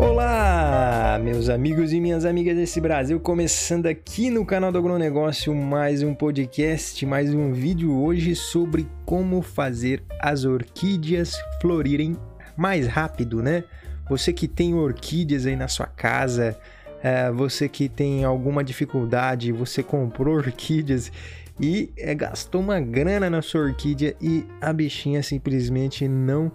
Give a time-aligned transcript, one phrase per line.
[0.00, 6.02] Olá, meus amigos e minhas amigas desse Brasil, começando aqui no canal do Agronegócio mais
[6.02, 12.16] um podcast, mais um vídeo hoje sobre como fazer as orquídeas florirem
[12.56, 13.62] mais rápido, né?
[14.08, 16.58] Você que tem orquídeas aí na sua casa,
[17.02, 21.12] é, você que tem alguma dificuldade, você comprou orquídeas
[21.60, 26.50] e é, gastou uma grana na sua orquídea e a bichinha simplesmente não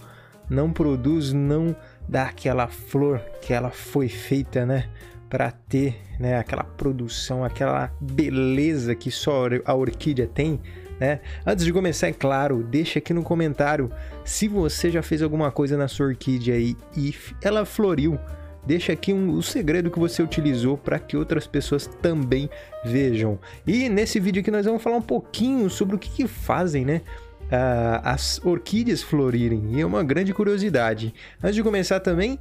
[0.49, 1.75] não produz, não
[2.07, 4.89] dá aquela flor que ela foi feita, né,
[5.29, 10.59] para ter, né, aquela produção, aquela beleza que só a orquídea tem,
[10.99, 11.19] né?
[11.45, 13.91] Antes de começar, é claro, deixa aqui no comentário
[14.23, 18.17] se você já fez alguma coisa na sua orquídea aí e ela floriu.
[18.65, 22.49] Deixa aqui um, o segredo que você utilizou para que outras pessoas também
[22.83, 23.37] vejam.
[23.67, 27.01] E nesse vídeo aqui nós vamos falar um pouquinho sobre o que, que fazem, né?
[27.45, 31.13] Uh, as orquídeas florirem e é uma grande curiosidade.
[31.43, 32.39] Antes de começar também,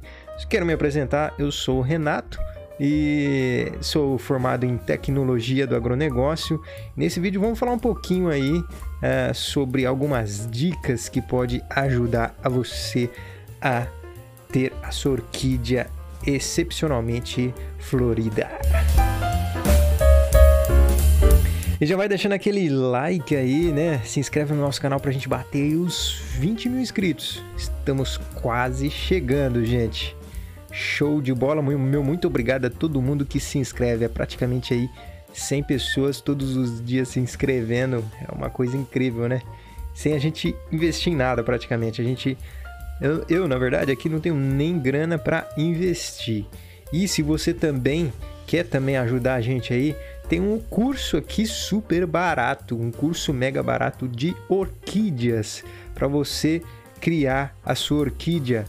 [0.49, 1.33] quero me apresentar.
[1.37, 2.39] Eu sou o Renato
[2.79, 6.61] e sou formado em tecnologia do agronegócio.
[6.95, 12.49] Nesse vídeo vamos falar um pouquinho aí uh, sobre algumas dicas que pode ajudar a
[12.49, 13.09] você
[13.61, 13.87] a
[14.51, 15.87] ter a sua orquídea
[16.25, 18.49] excepcionalmente florida.
[21.79, 23.99] E já vai deixando aquele like aí, né?
[24.05, 27.43] Se inscreve no nosso canal pra gente bater os 20 mil inscritos.
[27.57, 30.15] Estamos quase chegando, gente.
[30.71, 34.05] Show de bola, meu muito obrigado a todo mundo que se inscreve.
[34.05, 34.89] É praticamente aí
[35.33, 38.05] 100 pessoas todos os dias se inscrevendo.
[38.25, 39.41] É uma coisa incrível, né?
[39.93, 41.99] Sem a gente investir em nada praticamente.
[41.99, 42.37] A gente
[43.01, 46.45] eu, eu, na verdade, aqui não tenho nem grana para investir.
[46.93, 48.13] E se você também
[48.47, 49.95] quer também ajudar a gente aí,
[50.27, 56.61] tem um curso aqui super barato, um curso mega barato de orquídeas para você
[56.99, 58.65] criar a sua orquídea.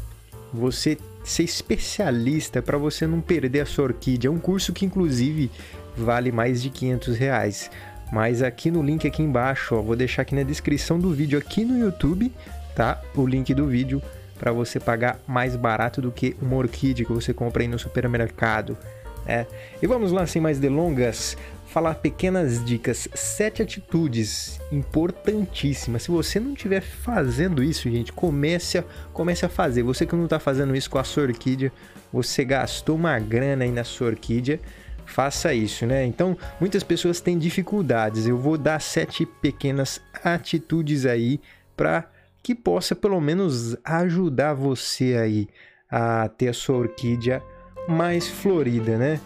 [0.53, 4.29] Você ser especialista para você não perder a sua orquídea.
[4.29, 5.51] É um curso que inclusive
[5.97, 7.71] vale mais de 500 reais.
[8.13, 11.65] Mas aqui no link aqui embaixo, ó, vou deixar aqui na descrição do vídeo aqui
[11.65, 12.33] no YouTube,
[12.75, 13.03] tá?
[13.15, 14.01] O link do vídeo
[14.39, 18.77] para você pagar mais barato do que uma orquídea que você compra aí no supermercado.
[19.27, 19.47] É.
[19.83, 26.05] E vamos lá, sem mais delongas, falar pequenas dicas, sete atitudes importantíssimas.
[26.05, 29.83] Se você não estiver fazendo isso, gente, comece a, comece a fazer.
[29.83, 31.73] Você que não está fazendo isso com a sua orquídea,
[32.13, 34.61] você gastou uma grana aí na sua orquídea,
[35.05, 36.05] faça isso, né?
[36.07, 38.27] Então, muitas pessoas têm dificuldades.
[38.27, 41.41] Eu vou dar sete pequenas atitudes aí
[41.77, 42.09] para
[42.43, 45.49] que possa pelo menos ajudar você aí
[45.91, 47.43] a ter a sua orquídea
[47.89, 49.21] mais florida, né?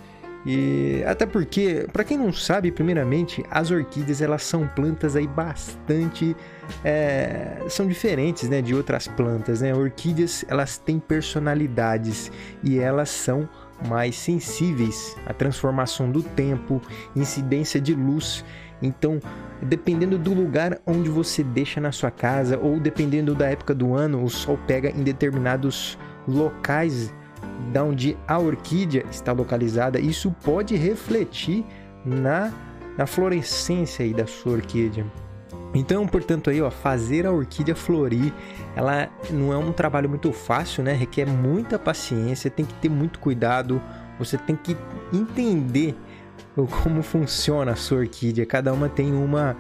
[0.44, 6.34] E até porque, para quem não sabe, primeiramente, as orquídeas elas são plantas aí bastante
[6.82, 9.75] é, são diferentes, né, de outras plantas, né?
[9.75, 12.32] Orquídeas elas têm personalidades
[12.62, 13.48] e elas são
[13.87, 16.81] mais sensíveis à transformação do tempo,
[17.15, 18.44] incidência de luz.
[18.82, 19.21] Então,
[19.60, 24.25] dependendo do lugar onde você deixa na sua casa ou dependendo da época do ano,
[24.25, 27.12] o sol pega em determinados locais
[27.73, 30.01] da onde a orquídea está localizada.
[30.01, 31.65] Isso pode refletir
[32.05, 32.53] na,
[32.97, 35.06] na florescência aí da sua orquídea.
[35.73, 38.33] Então, portanto, aí, ó, fazer a orquídea florir,
[38.75, 40.93] ela não é um trabalho muito fácil, né?
[40.93, 43.81] Requer muita paciência, tem que ter muito cuidado,
[44.19, 44.77] você tem que
[45.12, 45.97] entender
[46.83, 48.45] como funciona a sua orquídea.
[48.45, 49.57] Cada uma tem uma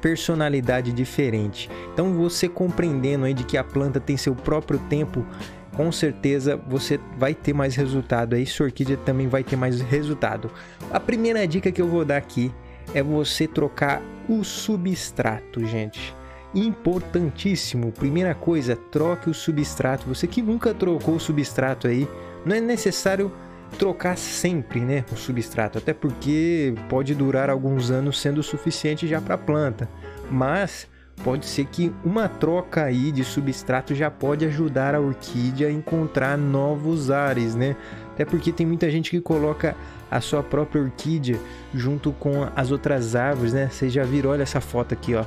[0.00, 1.70] personalidade diferente.
[1.92, 5.26] Então você compreendendo aí de que a planta tem seu próprio tempo,
[5.74, 10.50] com certeza você vai ter mais resultado aí, sua orquídea também vai ter mais resultado.
[10.90, 12.52] A primeira dica que eu vou dar aqui
[12.94, 16.14] é você trocar o substrato, gente.
[16.54, 17.92] Importantíssimo.
[17.92, 20.08] Primeira coisa, troque o substrato.
[20.08, 22.08] Você que nunca trocou o substrato aí,
[22.44, 23.32] não é necessário
[23.78, 29.36] trocar sempre né, o substrato, até porque pode durar alguns anos sendo suficiente já para
[29.36, 29.88] a planta.
[30.28, 30.88] Mas
[31.24, 36.36] pode ser que uma troca aí de substrato já pode ajudar a orquídea a encontrar
[36.36, 37.76] novos ares, né?
[38.12, 39.76] Até porque tem muita gente que coloca
[40.10, 41.38] a sua própria orquídea
[41.74, 43.68] junto com as outras árvores, né?
[43.70, 45.24] Vocês já viram, olha essa foto aqui, ó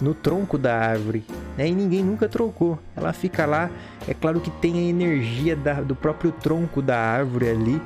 [0.00, 1.24] no tronco da árvore,
[1.56, 1.68] né?
[1.68, 2.78] E ninguém nunca trocou.
[2.94, 3.70] Ela fica lá,
[4.06, 7.82] é claro que tem a energia da, do próprio tronco da árvore ali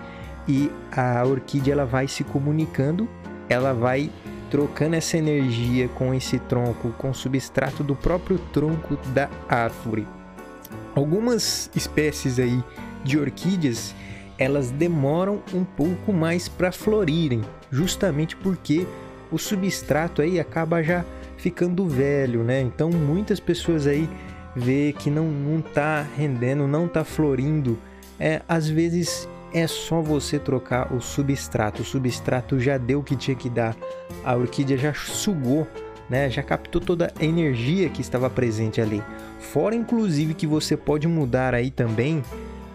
[0.49, 3.09] e a orquídea ela vai se comunicando,
[3.49, 4.11] ela vai
[4.51, 10.07] trocando essa energia com esse tronco, com o substrato do próprio tronco da árvore.
[10.95, 12.63] Algumas espécies aí
[13.05, 13.95] de orquídeas,
[14.37, 18.87] elas demoram um pouco mais para florirem, justamente porque
[19.31, 21.05] o substrato aí acaba já
[21.37, 22.61] ficando velho, né?
[22.61, 24.09] Então muitas pessoas aí
[24.55, 27.79] vê que não não tá rendendo, não tá florindo
[28.19, 31.83] é, às vezes é só você trocar o substrato.
[31.83, 33.77] O substrato já deu o que tinha que dar.
[34.25, 35.67] A orquídea já sugou,
[36.09, 36.31] né?
[36.31, 39.03] Já captou toda a energia que estava presente ali.
[39.39, 42.23] Fora inclusive que você pode mudar aí também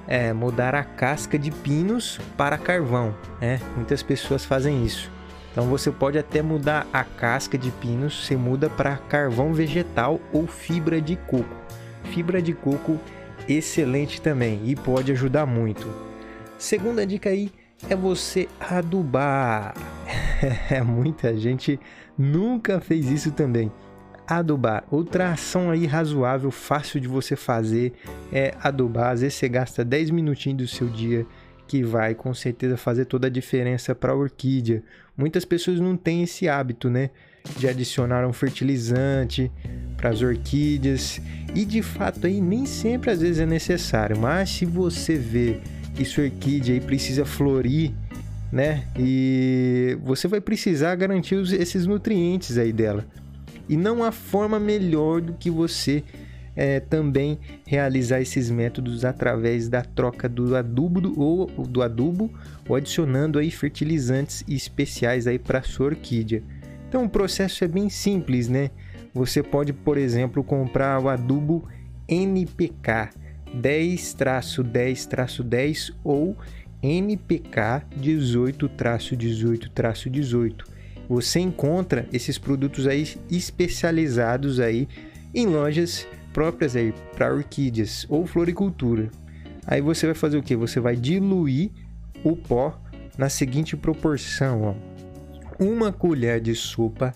[0.08, 3.16] é, mudar a casca de pinos para carvão.
[3.42, 3.60] Né?
[3.76, 5.12] Muitas pessoas fazem isso.
[5.52, 10.46] Então você pode até mudar a casca de pinos, você muda para carvão vegetal ou
[10.46, 11.56] fibra de coco.
[12.12, 13.00] Fibra de coco
[13.48, 16.05] excelente também e pode ajudar muito.
[16.58, 17.52] Segunda dica aí
[17.90, 19.74] é você adubar.
[20.86, 21.80] Muita gente
[22.18, 23.72] nunca fez isso também
[24.28, 24.84] adubar.
[24.90, 27.94] Outra ação aí razoável, fácil de você fazer
[28.32, 29.12] é adubar.
[29.12, 31.26] Às vezes você gasta 10 minutinhos do seu dia
[31.68, 34.84] que vai com certeza fazer toda a diferença para a orquídea.
[35.18, 37.10] Muitas pessoas não têm esse hábito, né?
[37.58, 39.52] De adicionar um fertilizante
[39.98, 41.22] para as orquídeas
[41.54, 45.62] e de fato aí nem sempre às vezes é necessário, mas se você vê
[45.96, 47.92] que sua orquídea aí precisa florir,
[48.52, 48.86] né?
[48.98, 53.06] E você vai precisar garantir esses nutrientes aí dela.
[53.68, 56.04] E não há forma melhor do que você
[56.56, 62.32] é, também realizar esses métodos através da troca do adubo ou do adubo
[62.68, 66.44] ou adicionando aí fertilizantes especiais aí para sua orquídea.
[66.88, 68.70] Então o processo é bem simples, né?
[69.14, 71.68] Você pode, por exemplo, comprar o adubo
[72.08, 73.10] NPK
[73.62, 76.36] 10-10-10 ou
[76.82, 80.76] NPK 18-18-18
[81.08, 84.88] você encontra esses produtos aí especializados aí
[85.34, 89.10] em lojas próprias aí para orquídeas ou floricultura.
[89.66, 90.56] Aí você vai fazer o que?
[90.56, 91.72] Você vai diluir
[92.24, 92.80] o pó
[93.18, 95.64] na seguinte proporção, ó.
[95.64, 97.14] Uma colher de sopa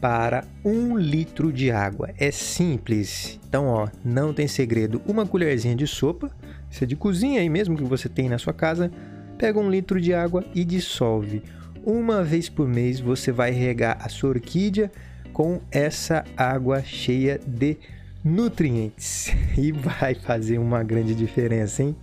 [0.00, 2.10] para um litro de água.
[2.18, 3.38] É simples.
[3.48, 5.00] Então, ó, não tem segredo.
[5.06, 6.30] Uma colherzinha de sopa,
[6.70, 8.90] isso é de cozinha aí mesmo que você tem na sua casa.
[9.38, 11.42] Pega um litro de água e dissolve
[11.84, 14.90] uma vez por mês você vai regar a sua orquídea
[15.32, 17.76] com essa água cheia de
[18.24, 21.94] nutrientes e vai fazer uma grande diferença, hein?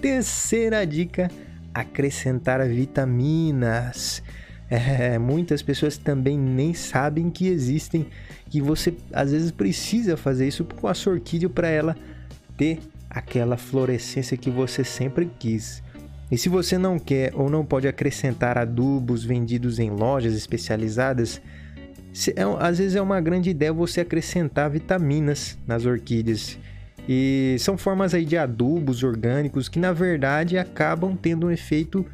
[0.00, 1.30] Terceira dica:
[1.72, 4.22] acrescentar vitaminas.
[4.70, 8.06] É, muitas pessoas também nem sabem que existem,
[8.50, 11.96] que você às vezes precisa fazer isso com a sua orquídea para ela
[12.56, 12.78] ter
[13.08, 15.82] aquela florescência que você sempre quis.
[16.30, 21.40] E se você não quer ou não pode acrescentar adubos vendidos em lojas especializadas,
[22.36, 26.58] é, às vezes é uma grande ideia você acrescentar vitaminas nas orquídeas.
[27.08, 32.04] E são formas aí de adubos orgânicos que na verdade acabam tendo um efeito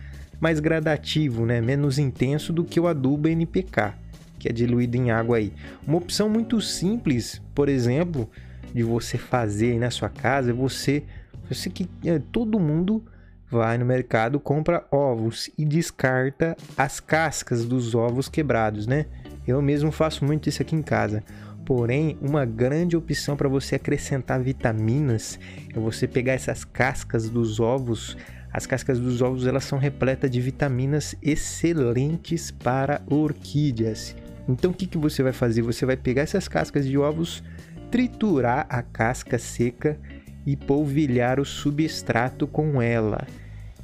[0.44, 1.62] mais gradativo, né?
[1.62, 3.94] menos intenso do que o adubo NPK,
[4.38, 5.54] que é diluído em água aí.
[5.88, 8.28] Uma opção muito simples, por exemplo,
[8.74, 11.02] de você fazer na sua casa é você,
[11.48, 13.02] você que é, todo mundo
[13.50, 19.06] vai no mercado, compra ovos e descarta as cascas dos ovos quebrados, né?
[19.46, 21.24] Eu mesmo faço muito isso aqui em casa.
[21.64, 25.38] Porém, uma grande opção para você acrescentar vitaminas
[25.74, 28.14] é você pegar essas cascas dos ovos.
[28.54, 34.14] As cascas dos ovos elas são repletas de vitaminas excelentes para orquídeas.
[34.48, 35.62] Então, o que, que você vai fazer?
[35.62, 37.42] Você vai pegar essas cascas de ovos,
[37.90, 39.98] triturar a casca seca
[40.46, 43.26] e polvilhar o substrato com ela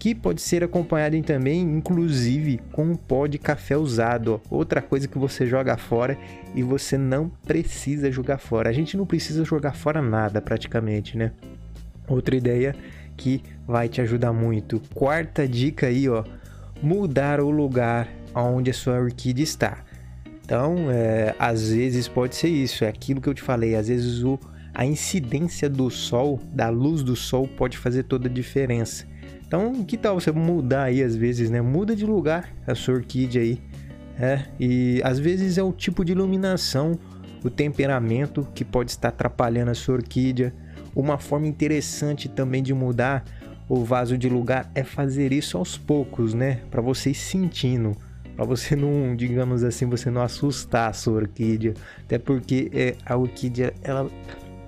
[0.00, 4.40] que pode ser acompanhado também, inclusive, com um pó de café usado.
[4.48, 6.16] Outra coisa que você joga fora
[6.54, 8.70] e você não precisa jogar fora.
[8.70, 11.32] A gente não precisa jogar fora nada praticamente, né?
[12.08, 12.74] Outra ideia
[13.20, 14.80] que vai te ajudar muito.
[14.94, 16.24] Quarta dica aí, ó,
[16.82, 19.84] mudar o lugar onde a sua orquídea está.
[20.42, 23.76] Então, é, às vezes pode ser isso, é aquilo que eu te falei.
[23.76, 24.40] Às vezes o,
[24.72, 29.06] a incidência do sol, da luz do sol, pode fazer toda a diferença.
[29.46, 31.60] Então, que tal você mudar aí às vezes, né?
[31.60, 33.60] Muda de lugar a sua orquídea aí.
[34.18, 36.98] É, e às vezes é o tipo de iluminação,
[37.44, 40.54] o temperamento que pode estar atrapalhando a sua orquídea.
[40.94, 43.24] Uma forma interessante também de mudar
[43.68, 46.60] o vaso de lugar é fazer isso aos poucos, né?
[46.70, 47.96] Para você ir sentindo,
[48.34, 53.16] para você não, digamos assim, você não assustar a sua orquídea, até porque é, a
[53.16, 54.10] orquídea ela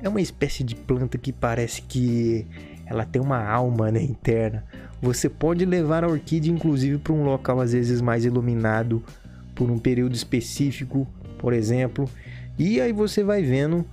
[0.00, 2.46] é uma espécie de planta que parece que
[2.86, 4.64] ela tem uma alma né, interna.
[5.00, 9.02] Você pode levar a orquídea, inclusive, para um local às vezes mais iluminado,
[9.52, 12.08] por um período específico, por exemplo,
[12.58, 13.84] e aí você vai vendo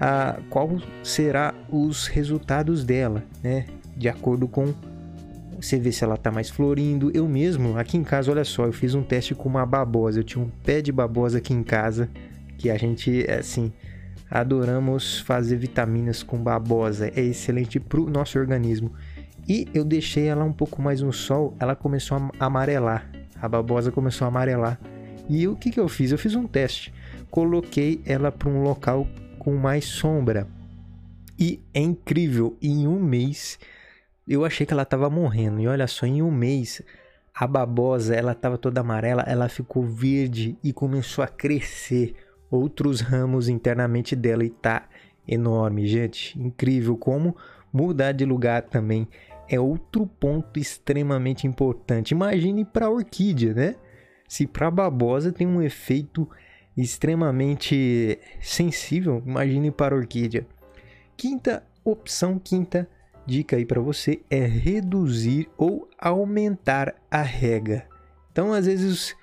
[0.00, 3.66] a, qual será os resultados dela, né?
[3.96, 4.72] De acordo com
[5.60, 7.10] você vê se ela tá mais florindo.
[7.12, 10.20] Eu mesmo, aqui em casa, olha só, eu fiz um teste com uma babosa.
[10.20, 12.08] Eu tinha um pé de babosa aqui em casa
[12.56, 13.70] que a gente, assim,
[14.30, 17.12] adoramos fazer vitaminas com babosa.
[17.14, 18.90] É excelente para o nosso organismo.
[19.46, 23.10] E eu deixei ela um pouco mais no sol, ela começou a amarelar.
[23.40, 24.80] A babosa começou a amarelar.
[25.28, 26.10] E o que, que eu fiz?
[26.10, 26.92] Eu fiz um teste.
[27.30, 29.06] Coloquei ela para um local
[29.40, 30.46] com mais sombra.
[31.38, 33.58] E é incrível, em um mês
[34.28, 35.60] eu achei que ela estava morrendo.
[35.60, 36.82] E olha só, em um mês
[37.34, 42.14] a babosa, ela estava toda amarela, ela ficou verde e começou a crescer
[42.50, 44.86] outros ramos internamente dela e tá
[45.26, 46.38] enorme, gente.
[46.38, 47.34] Incrível como
[47.72, 49.08] mudar de lugar também
[49.48, 52.12] é outro ponto extremamente importante.
[52.12, 53.76] Imagine para a orquídea, né?
[54.28, 56.28] Se para a babosa tem um efeito
[56.76, 60.46] extremamente sensível, imagine para orquídea.
[61.16, 62.88] Quinta opção, quinta
[63.26, 67.86] dica aí para você é reduzir ou aumentar a rega.
[68.32, 69.14] Então, às vezes,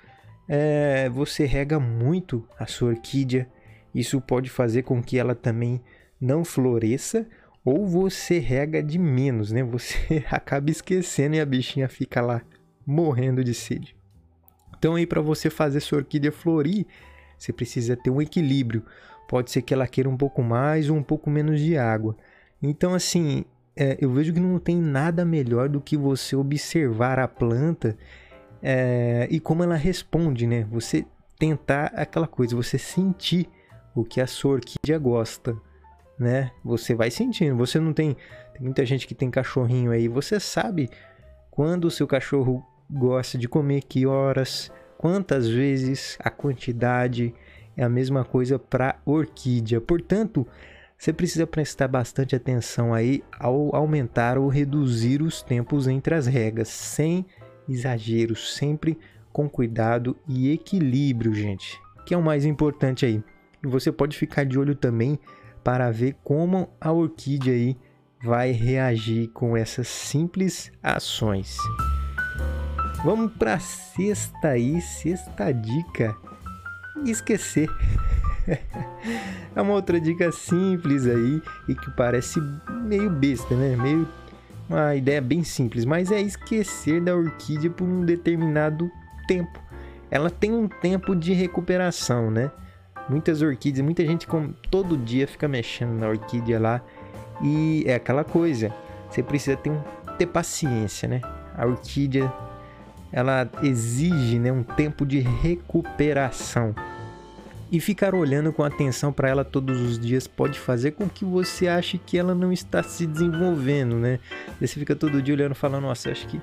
[0.48, 3.48] é, você rega muito a sua orquídea,
[3.94, 5.80] isso pode fazer com que ela também
[6.20, 7.26] não floresça,
[7.64, 9.62] ou você rega de menos, né?
[9.62, 12.42] Você acaba esquecendo e a bichinha fica lá
[12.86, 13.94] morrendo de sede.
[14.78, 16.86] Então, aí, para você fazer sua orquídea florir,
[17.38, 18.84] você precisa ter um equilíbrio.
[19.28, 22.16] Pode ser que ela queira um pouco mais ou um pouco menos de água.
[22.62, 23.44] Então, assim,
[23.76, 27.96] é, eu vejo que não tem nada melhor do que você observar a planta
[28.62, 30.66] é, e como ela responde, né?
[30.70, 31.06] Você
[31.38, 33.48] tentar aquela coisa, você sentir
[33.94, 35.56] o que a sua orquídea gosta,
[36.18, 36.50] né?
[36.64, 37.56] Você vai sentindo.
[37.56, 38.16] Você não tem,
[38.52, 40.08] tem muita gente que tem cachorrinho aí.
[40.08, 40.90] Você sabe
[41.50, 47.32] quando o seu cachorro gosta de comer, que horas, quantas vezes, a quantidade
[47.76, 49.80] é a mesma coisa para orquídea.
[49.80, 50.46] Portanto,
[50.98, 56.68] você precisa prestar bastante atenção aí ao aumentar ou reduzir os tempos entre as regas,
[56.68, 57.24] sem
[57.68, 58.98] exageros, sempre
[59.32, 63.22] com cuidado e equilíbrio, gente, que é o mais importante aí.
[63.62, 65.18] E você pode ficar de olho também
[65.62, 67.76] para ver como a orquídea aí
[68.20, 71.56] vai reagir com essas simples ações.
[73.04, 76.16] Vamos para sexta aí, sexta dica.
[77.04, 77.70] Esquecer.
[79.54, 82.40] é uma outra dica simples aí e que parece
[82.82, 83.76] meio besta, né?
[83.76, 84.08] Meio
[84.68, 88.90] uma ideia bem simples, mas é esquecer da orquídea por um determinado
[89.26, 89.62] tempo.
[90.10, 92.50] Ela tem um tempo de recuperação, né?
[93.08, 94.26] Muitas orquídeas, muita gente
[94.70, 96.82] todo dia fica mexendo na orquídea lá
[97.42, 98.74] e é aquela coisa.
[99.08, 99.80] Você precisa ter, um,
[100.18, 101.20] ter paciência, né?
[101.56, 102.30] A orquídea
[103.12, 106.74] ela exige né, um tempo de recuperação.
[107.70, 111.68] E ficar olhando com atenção para ela todos os dias pode fazer com que você
[111.68, 114.20] ache que ela não está se desenvolvendo, né?
[114.58, 116.40] Você fica todo dia olhando, falando, nossa, acho que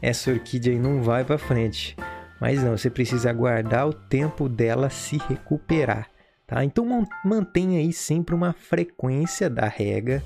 [0.00, 1.96] essa orquídea aí não vai para frente.
[2.40, 6.08] Mas não, você precisa aguardar o tempo dela se recuperar,
[6.46, 6.64] tá?
[6.64, 6.86] Então
[7.24, 10.22] mantenha aí sempre uma frequência da rega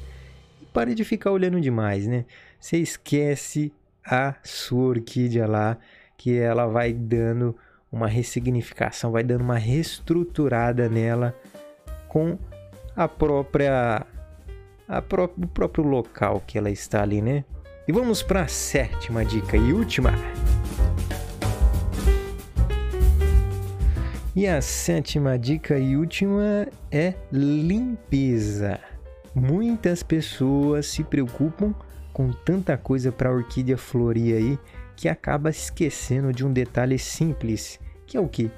[0.60, 2.26] e pare de ficar olhando demais, né?
[2.60, 3.72] Você esquece
[4.08, 5.76] a sua orquídea lá,
[6.16, 7.54] que ela vai dando
[7.92, 11.34] uma ressignificação, vai dando uma reestruturada nela
[12.08, 12.38] com
[12.96, 14.06] a própria
[14.88, 17.44] a pró o próprio local que ela está ali, né?
[17.86, 20.12] E vamos para a sétima dica e última.
[24.34, 28.78] E a sétima dica e última é limpeza.
[29.34, 31.74] Muitas pessoas se preocupam
[32.18, 34.58] com tanta coisa para a orquídea florir aí
[34.96, 38.50] que acaba esquecendo de um detalhe simples, que é o que?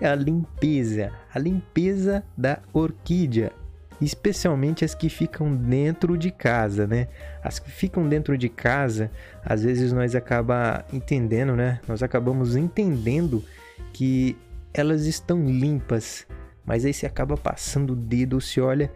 [0.00, 3.52] É a limpeza, a limpeza da orquídea,
[4.00, 7.08] especialmente as que ficam dentro de casa, né?
[7.44, 9.10] As que ficam dentro de casa,
[9.44, 11.80] às vezes nós acaba entendendo, né?
[11.86, 13.44] Nós acabamos entendendo
[13.92, 14.34] que
[14.72, 16.26] elas estão limpas,
[16.64, 18.90] mas aí você acaba passando o dedo, se olha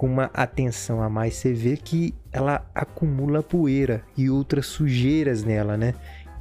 [0.00, 5.76] com uma atenção a mais, você vê que ela acumula poeira e outras sujeiras nela,
[5.76, 5.92] né?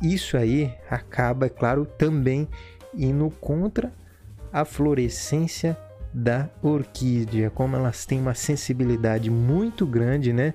[0.01, 2.47] Isso aí acaba, é claro, também
[2.93, 3.91] indo contra
[4.53, 5.77] a florescência
[6.13, 10.53] da orquídea, como elas têm uma sensibilidade muito grande, né?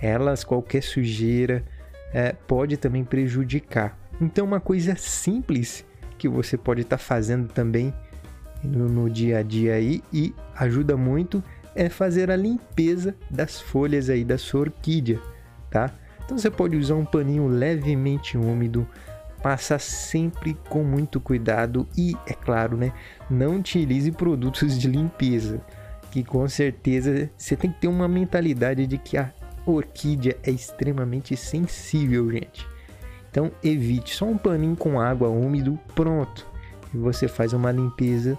[0.00, 1.64] Elas, qualquer sujeira
[2.12, 3.98] é, pode também prejudicar.
[4.20, 5.84] Então, uma coisa simples
[6.16, 7.92] que você pode estar tá fazendo também
[8.62, 11.42] no, no dia a dia aí e ajuda muito
[11.74, 15.20] é fazer a limpeza das folhas aí da sua orquídea,
[15.70, 15.90] tá?
[16.24, 18.88] Então você pode usar um paninho levemente úmido,
[19.42, 22.92] passar sempre com muito cuidado e, é claro, né,
[23.28, 25.60] não utilize produtos de limpeza,
[26.10, 29.30] que com certeza você tem que ter uma mentalidade de que a
[29.66, 32.66] orquídea é extremamente sensível, gente.
[33.30, 36.46] Então evite só um paninho com água úmido, pronto.
[36.94, 38.38] E você faz uma limpeza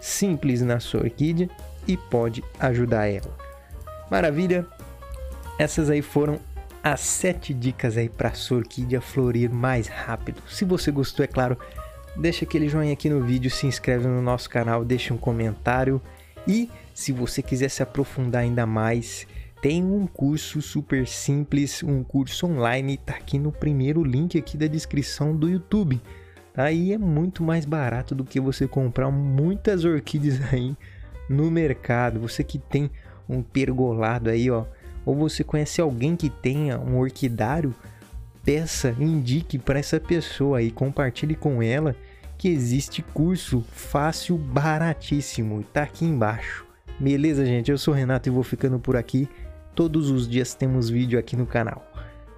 [0.00, 1.50] simples na sua orquídea
[1.90, 3.36] e pode ajudar ela.
[4.10, 4.66] Maravilha!
[5.58, 6.38] Essas aí foram
[6.82, 10.40] as 7 dicas aí para sua orquídea florir mais rápido.
[10.48, 11.58] Se você gostou, é claro,
[12.16, 16.00] deixa aquele joinha aqui no vídeo, se inscreve no nosso canal, deixa um comentário
[16.46, 19.26] e se você quiser se aprofundar ainda mais,
[19.60, 24.66] tem um curso super simples, um curso online, tá aqui no primeiro link aqui da
[24.66, 26.00] descrição do YouTube.
[26.56, 30.76] Aí é muito mais barato do que você comprar muitas orquídeas aí
[31.30, 32.18] no mercado.
[32.20, 32.90] Você que tem
[33.28, 34.64] um pergolado aí, ó,
[35.06, 37.74] ou você conhece alguém que tenha um orquidário,
[38.44, 41.94] peça, indique para essa pessoa aí, compartilhe com ela
[42.36, 46.66] que existe curso fácil, baratíssimo, tá aqui embaixo.
[46.98, 47.70] Beleza, gente?
[47.70, 49.28] Eu sou Renato e vou ficando por aqui.
[49.74, 51.86] Todos os dias temos vídeo aqui no canal.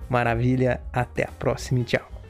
[0.09, 2.22] Maravilha, até a próxima e tchau.